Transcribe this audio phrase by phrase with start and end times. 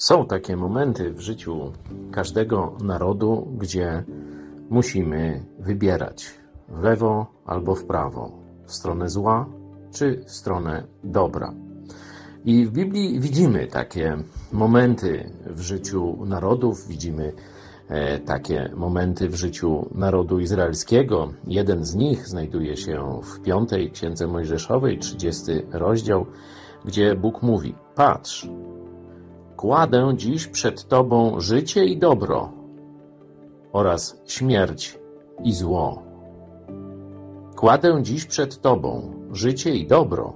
[0.00, 1.72] Są takie momenty w życiu
[2.12, 4.04] każdego narodu, gdzie
[4.70, 6.30] musimy wybierać
[6.68, 8.32] w lewo albo w prawo,
[8.66, 9.46] w stronę zła
[9.92, 11.54] czy w stronę dobra.
[12.44, 14.16] I w Biblii widzimy takie
[14.52, 17.32] momenty w życiu narodów, widzimy
[17.88, 21.32] e, takie momenty w życiu narodu izraelskiego.
[21.46, 26.26] Jeden z nich znajduje się w piątej Księdze Mojżeszowej, 30 rozdział,
[26.84, 28.48] gdzie Bóg mówi: Patrz,
[29.60, 32.52] Kładę dziś przed Tobą życie i dobro
[33.72, 34.98] oraz śmierć
[35.44, 36.02] i zło.
[37.56, 40.32] Kładę dziś przed Tobą życie i dobro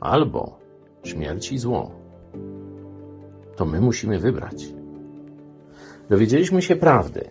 [0.00, 0.58] albo
[1.04, 1.90] śmierć i zło.
[3.56, 4.68] To my musimy wybrać.
[6.08, 7.30] Dowiedzieliśmy się prawdy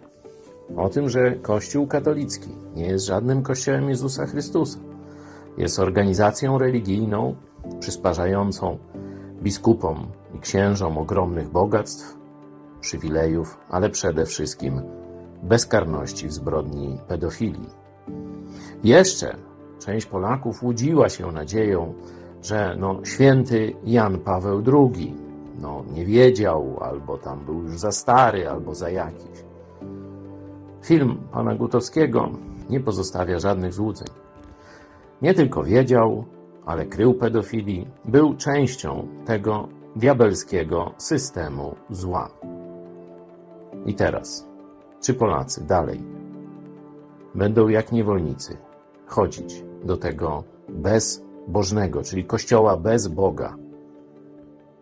[0.78, 4.80] o tym, że Kościół katolicki nie jest żadnym kościołem Jezusa Chrystusa.
[5.58, 7.36] Jest organizacją religijną
[7.80, 8.78] przysparzającą
[9.44, 12.18] biskupom i księżom ogromnych bogactw,
[12.82, 14.82] przywilejów, ale przede wszystkim
[15.44, 17.70] bezkarności w zbrodni pedofilii.
[18.84, 19.36] Jeszcze
[19.80, 21.94] część Polaków łudziła się nadzieją,
[22.42, 25.16] że no, święty Jan Paweł II
[25.62, 29.44] no, nie wiedział, albo tam był już za stary, albo za jakiś.
[30.84, 32.30] Film pana Gutowskiego
[32.70, 34.08] nie pozostawia żadnych złudzeń.
[35.22, 36.26] Nie tylko wiedział,
[36.70, 42.30] ale krył pedofilii, był częścią tego diabelskiego systemu zła.
[43.86, 44.48] I teraz,
[45.02, 46.02] czy Polacy dalej
[47.36, 48.58] będą jak niewolnicy
[49.06, 53.56] chodzić do tego bezbożnego, czyli kościoła bez Boga,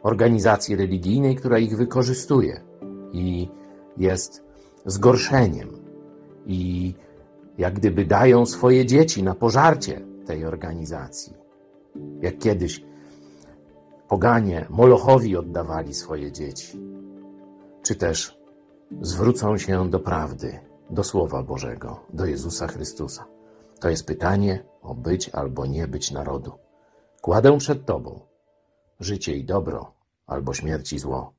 [0.03, 2.61] organizacji religijnej, która ich wykorzystuje
[3.11, 3.49] i
[3.97, 4.43] jest
[4.85, 5.69] zgorszeniem
[6.45, 6.93] i
[7.57, 11.46] jak gdyby dają swoje dzieci na pożarcie tej organizacji.
[12.21, 12.83] Jak kiedyś
[14.07, 16.79] poganie Molochowi oddawali swoje dzieci,
[17.81, 18.39] czy też
[19.01, 20.59] zwrócą się do prawdy,
[20.89, 23.25] do Słowa Bożego, do Jezusa Chrystusa.
[23.79, 26.51] To jest pytanie o być albo nie być narodu.
[27.21, 28.19] Kładę przed Tobą
[28.99, 29.93] życie i dobro,
[30.27, 31.36] albo śmierć i zło.